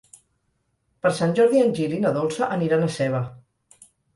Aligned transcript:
Per 1.03 1.11
Sant 1.17 1.35
Jordi 1.41 1.61
en 1.65 1.71
Gil 1.81 1.95
i 1.99 2.01
na 2.07 2.15
Dolça 2.17 2.51
aniran 2.59 2.87
a 2.87 2.91
Seva. 2.99 3.25